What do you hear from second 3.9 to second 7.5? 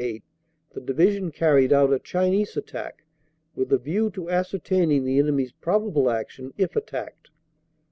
to ascertaining the enemy s prob able action if attacked.